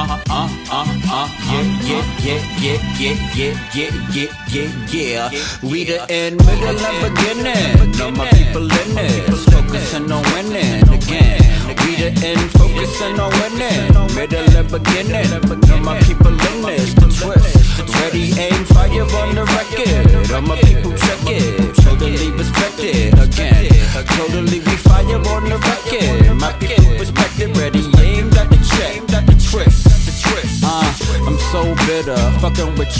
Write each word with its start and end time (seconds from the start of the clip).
uh, 0.00 0.18
uh, 0.30 0.48
uh, 0.70 0.86
uh, 1.12 1.28
yeah, 1.50 1.66
yeah, 1.84 2.04
yeah, 2.24 2.40
yeah, 2.60 2.78
yeah, 3.00 3.16
yeah, 3.34 3.52
yeah, 3.74 3.92
yeah, 4.14 4.30
yeah, 4.48 5.30
yeah. 5.30 5.68
We 5.68 5.84
the 5.84 6.00
end, 6.08 6.38
middle, 6.46 6.78
and 6.78 6.98
beginning. 7.04 8.00
All 8.00 8.10
my 8.12 8.28
people 8.30 8.62
in 8.62 8.94
this, 8.94 9.44
focusing 9.44 10.10
on 10.10 10.22
winning 10.32 10.88
again. 10.88 11.76
We 11.84 11.96
the 12.00 12.10
end, 12.24 12.50
focusing 12.56 13.20
on 13.20 13.30
winning. 13.40 13.92
Middle 14.16 14.56
and 14.56 14.70
beginning. 14.72 15.32
All 15.70 15.80
my 15.80 15.98
people 16.00 16.32
in 16.32 16.62
this, 16.62 16.94
the 16.94 17.08
twist. 17.12 17.60
Ready, 18.00 18.32
aim, 18.40 18.64
fire 18.72 19.04
on 19.04 19.34
the 19.34 19.44
record. 19.44 20.32
All 20.32 20.40
my 20.40 20.56
people 20.62 20.92
check 20.96 21.20
it, 21.26 21.74
totally 21.84 22.30
respect 22.30 22.78
it 22.78 23.12
again. 23.20 23.68
Totally 24.16 24.60
we 24.60 24.76
fire 24.76 25.16
on 25.16 25.44
the 25.44 25.58
record. 25.58 26.19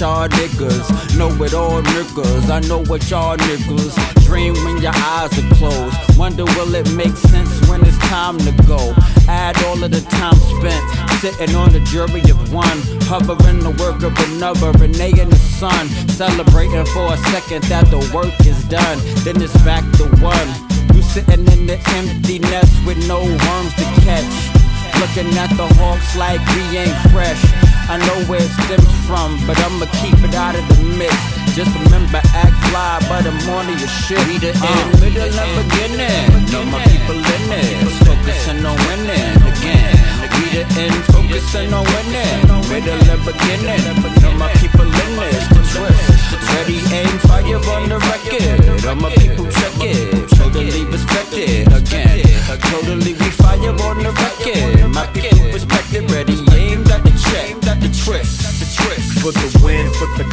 Y'all 0.01 0.29
niggas. 0.29 1.19
Know 1.19 1.29
it 1.45 1.53
all 1.53 1.83
niggas, 1.83 2.51
I 2.51 2.61
know 2.61 2.83
what 2.85 3.09
y'all 3.11 3.37
niggas 3.37 4.25
dream 4.25 4.55
when 4.65 4.81
your 4.81 4.95
eyes 4.95 5.37
are 5.39 5.55
closed. 5.57 5.97
Wonder 6.17 6.45
will 6.57 6.75
it 6.75 6.91
make 6.95 7.17
sense 7.17 7.51
when 7.69 7.85
it's 7.85 7.99
time 7.99 8.39
to 8.39 8.53
go? 8.67 8.95
Add 9.29 9.63
all 9.65 9.83
of 9.83 9.91
the 9.91 10.01
time 10.09 10.39
spent 10.57 10.83
sitting 11.21 11.55
on 11.55 11.73
the 11.73 11.81
jury 11.81 12.23
of 12.31 12.39
one, 12.53 12.81
hovering 13.11 13.59
the 13.59 13.75
work 13.83 14.03
of 14.03 14.17
another, 14.31 14.73
they 14.73 15.11
in 15.11 15.29
the 15.29 15.37
sun, 15.37 15.89
celebrating 16.09 16.87
for 16.87 17.13
a 17.13 17.17
second 17.35 17.65
that 17.65 17.85
the 17.91 18.01
work 18.15 18.33
is 18.47 18.65
done. 18.65 18.99
Then 19.25 19.43
it's 19.43 19.57
back 19.65 19.85
to 19.99 20.05
one. 20.25 20.49
You 20.95 21.03
sitting 21.03 21.45
in 21.53 21.67
the 21.67 21.79
empty 21.99 22.39
nest 22.39 22.73
with 22.87 22.97
no 23.07 23.21
worms 23.21 23.75
to 23.75 23.87
catch. 24.07 24.33
Looking 25.03 25.37
at 25.37 25.51
the 25.57 25.67
hawks 25.77 26.17
like 26.17 26.41
we 26.55 26.79
ain't 26.79 26.97
fresh. 27.11 27.50
I 27.91 27.99
know 28.07 28.23
where 28.31 28.39
it 28.39 28.55
stems 28.63 28.87
from, 29.03 29.35
but 29.51 29.59
I'ma 29.67 29.91
keep 29.99 30.15
it 30.23 30.35
out 30.39 30.55
of 30.55 30.63
the 30.71 30.79
mix. 30.95 31.11
Just 31.59 31.75
remember, 31.75 32.23
act 32.39 32.55
fly, 32.71 33.03
but 33.11 33.27
I'm 33.27 33.35
on 33.51 33.67
to 33.67 33.75
your 33.75 33.91
shit. 33.91 34.23
We 34.31 34.39
the 34.39 34.55
uh, 34.55 34.63
end, 34.63 35.03
middle, 35.03 35.27
and 35.27 35.53
beginning. 35.59 36.31
Know 36.55 36.63
my 36.71 36.87
people 36.87 37.19
in 37.19 37.43
this, 37.51 37.91
focusing 38.07 38.63
on 38.63 38.79
winning 38.87 39.35
again. 39.43 39.91
We 40.39 40.55
the 40.55 40.63
end, 40.79 41.03
focusing 41.11 41.75
on 41.75 41.83
winning. 41.83 42.47
Middle 42.71 43.03
and 43.11 43.23
beginning. 43.27 43.83
Know 44.23 44.39
my 44.39 44.55
people 44.63 44.87
in 44.87 45.11
this, 45.19 45.51
the 45.51 45.59
twist. 45.75 46.31
Ready, 46.55 46.79
aim, 46.95 47.19
fire 47.27 47.59
on 47.75 47.91
the 47.91 47.99
record. 48.07 48.50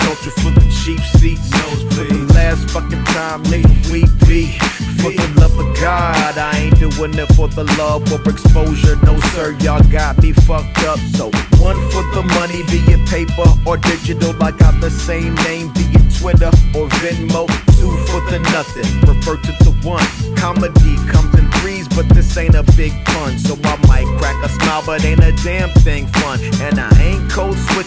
Culture, 0.07 0.31
for 0.31 0.51
the 0.51 0.63
cheap 0.83 1.01
seats. 1.19 1.49
For 1.95 2.05
the 2.05 2.31
last 2.33 2.69
fucking 2.71 3.03
time, 3.15 3.43
nigga, 3.43 3.67
we 3.91 4.07
be. 4.25 4.57
For 5.03 5.11
the 5.11 5.27
love 5.39 5.57
of 5.59 5.69
God, 5.79 6.37
I 6.37 6.57
ain't 6.57 6.79
doing 6.79 7.13
it 7.13 7.29
for 7.35 7.47
the 7.47 7.65
love 7.77 8.07
or 8.11 8.21
exposure. 8.29 8.95
No, 9.03 9.19
sir, 9.35 9.51
y'all 9.59 9.83
got 9.91 10.21
me 10.21 10.31
fucked 10.31 10.83
up. 10.83 10.99
So, 11.15 11.25
one 11.59 11.79
for 11.91 12.03
the 12.15 12.23
money, 12.39 12.63
be 12.71 12.79
it 12.87 13.03
paper 13.09 13.49
or 13.67 13.77
digital. 13.77 14.31
I 14.41 14.51
got 14.51 14.79
the 14.81 14.89
same 14.89 15.35
name, 15.47 15.71
be 15.73 15.85
it 15.91 16.07
Twitter 16.19 16.51
or 16.77 16.87
Venmo. 17.03 17.45
Two 17.77 17.91
for 18.09 18.21
the 18.31 18.39
nothing, 18.55 18.89
refer 19.05 19.37
to 19.37 19.51
the 19.63 19.73
one. 19.83 20.07
Comedy 20.35 20.95
comes 21.11 21.33
in 21.37 21.45
threes, 21.59 21.87
but 21.89 22.07
this 22.09 22.35
ain't 22.37 22.55
a 22.55 22.63
big 22.75 22.93
pun. 23.05 23.37
So, 23.37 23.53
I 23.63 23.75
might 23.87 24.09
crack 24.19 24.37
a 24.43 24.49
smile, 24.49 24.83
but 24.85 25.03
ain't 25.05 25.23
a 25.23 25.33
damn 25.43 25.69
thing 25.85 26.07
fun. 26.19 26.39
And 26.65 26.66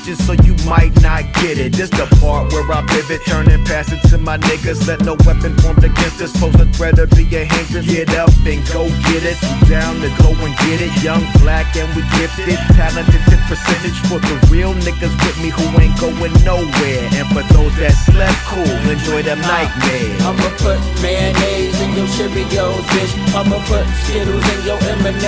switching, 0.01 0.25
so 0.25 0.33
you 0.45 0.55
might 0.69 0.95
not 1.03 1.23
get 1.35 1.59
it. 1.59 1.73
This 1.73 1.91
the 1.91 2.07
part 2.21 2.53
where 2.53 2.65
I 2.73 2.85
pivot, 2.87 3.21
turn 3.27 3.49
and 3.51 3.65
pass 3.67 3.93
it 3.93 4.01
to 4.11 4.19
my 4.19 4.39
niggas. 4.39 4.87
Let 4.87 5.01
no 5.01 5.17
weapon 5.27 5.57
formed 5.59 5.85
against 5.85 6.21
us 6.21 6.33
pose 6.39 6.55
a 6.57 6.67
threat 6.73 6.99
or 6.99 7.07
be 7.07 7.25
a 7.37 7.45
hindrance. 7.45 7.87
Get 7.87 8.11
up 8.17 8.31
and 8.45 8.61
go 8.73 8.89
get 9.11 9.25
it. 9.25 9.37
You 9.43 9.69
down 9.69 10.01
to 10.01 10.09
go 10.23 10.31
and 10.45 10.55
get 10.67 10.81
it. 10.81 10.93
Young, 11.03 11.23
black, 11.41 11.77
and 11.77 11.89
we 11.95 12.03
gifted. 12.19 12.59
Talented 12.77 13.23
in 13.33 13.41
percentage 13.49 13.99
for 14.09 14.19
the 14.21 14.37
real 14.51 14.75
niggas 14.75 15.15
with 15.25 15.39
me 15.43 15.51
who 15.51 15.65
ain't 15.81 15.97
going 16.01 16.35
nowhere. 16.45 17.05
And 17.17 17.27
for 17.33 17.45
those 17.55 17.75
that 17.81 17.95
slept 18.07 18.39
cool, 18.49 18.77
enjoy 18.89 19.23
the 19.23 19.37
nightmare. 19.37 20.13
I'ma 20.25 20.49
put 20.61 20.79
mayonnaise 21.03 21.79
in 21.81 21.91
your 21.95 22.09
Cheerios, 22.15 22.85
bitch. 22.93 23.13
I'ma 23.35 23.59
put 23.67 23.85
Skittles 24.05 24.45
in 24.55 24.61
your 24.67 24.79
M&M's, 24.81 25.25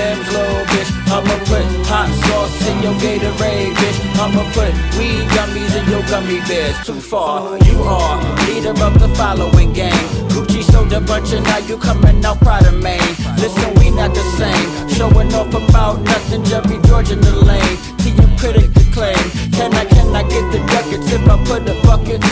your 2.93 3.01
Gatorade, 3.01 3.75
bitch. 3.75 3.99
I'ma 4.21 4.45
put 4.53 4.73
weed 4.99 5.25
gummies 5.31 5.75
in 5.77 5.91
your 5.91 6.03
gummy 6.09 6.41
bears. 6.49 6.77
Too 6.85 7.01
far, 7.01 7.59
you 7.59 7.83
are 7.83 8.19
leader 8.47 8.71
of 8.71 8.99
the 8.99 9.09
following 9.17 9.73
gang. 9.73 9.93
Gucci 10.29 10.63
soda 10.63 11.01
bunch 11.01 11.33
and 11.33 11.45
now 11.45 11.59
you 11.59 11.77
coming 11.77 12.25
out 12.25 12.41
proud 12.41 12.67
of 12.67 12.75
me. 12.75 12.99
Listen, 13.39 13.75
we 13.79 13.91
not 13.91 14.15
the 14.15 14.25
same. 14.39 14.89
Showing 14.89 15.33
off 15.35 15.55
about 15.55 16.01
nothing, 16.03 16.45
Jerry 16.45 16.81
George 16.87 17.11
in 17.11 17.21
the 17.21 17.33
lane. 17.33 17.77
To 17.99 18.11
you 18.11 18.29
critic 18.39 18.71
claim. 18.93 19.17
Can 19.53 19.73
I, 19.75 19.85
can 19.85 20.15
I 20.15 20.23
get 20.23 20.45
the 20.53 20.59
ducats 20.59 21.13
if 21.13 21.29
I 21.29 21.37
put 21.45 21.65
the 21.65 21.75
buckets? 21.83 22.27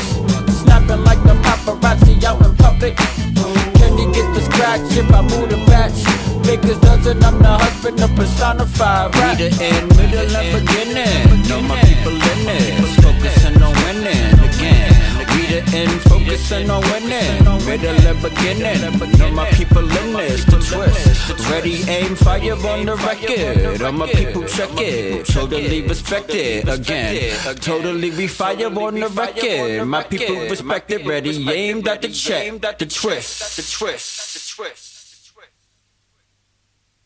Snapping 0.61 1.05
like 1.05 1.23
the 1.23 1.35
paparazzi 1.45 2.23
out 2.25 2.45
in 2.45 2.55
public. 2.57 2.97
Can 2.97 3.99
you 3.99 4.13
get 4.13 4.29
the 4.35 4.41
scratch 4.43 4.97
if 4.97 5.11
I 5.13 5.23
move 5.23 5.49
the 5.51 5.57
batch? 5.67 6.30
Niggas 6.51 6.81
doesn't, 6.81 7.23
I'm 7.23 7.39
the 7.39 7.47
husband 7.47 8.01
of 8.03 8.11
personified 8.17 9.15
rap. 9.15 9.39
The 9.39 9.55
end, 9.63 9.87
middle, 9.97 10.35
and 10.35 10.51
beginning. 10.59 11.47
Know 11.49 11.63
my 11.63 11.79
people 11.79 12.11
in 12.11 12.39
this, 12.45 12.97
focusing 13.07 13.63
on 13.63 13.73
winning 13.87 14.35
again. 14.49 14.91
We 15.31 15.47
the 15.47 15.63
end, 15.79 15.95
focusing 16.11 16.69
on 16.69 16.83
winning. 16.91 17.39
Middle 17.71 18.03
and 18.11 18.21
beginning. 18.21 19.19
Know 19.21 19.31
my 19.31 19.49
people 19.51 19.87
in 19.99 20.13
this, 20.13 20.45
the 20.45 20.59
twist. 20.59 21.49
Ready, 21.51 21.85
aim, 21.87 22.17
fire 22.17 22.55
on 22.67 22.85
the 22.85 22.97
record. 22.97 23.81
All 23.81 23.93
my 23.93 24.09
people 24.09 24.43
check 24.43 24.71
it, 24.75 25.27
totally 25.27 25.83
respect 25.83 26.31
it 26.31 26.69
again. 26.69 27.37
Totally 27.61 28.11
we 28.11 28.27
fire 28.27 28.67
on 28.67 28.95
the 28.99 29.07
record. 29.07 29.87
My 29.87 30.03
people 30.03 30.35
respect 30.35 30.91
it, 30.91 31.07
ready, 31.07 31.49
aim, 31.49 31.81
got 31.81 32.03
the 32.03 32.09
check, 32.09 32.61
the 32.61 32.87
twist, 32.87 33.57
the 33.57 33.63
twist, 33.63 34.35
the 34.35 34.65
twist. 34.65 34.80